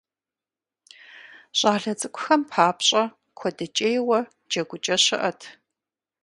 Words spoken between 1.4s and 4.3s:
ЩӀалэ цӀыкӀухэм папщӏэ куэдыкӏейуэ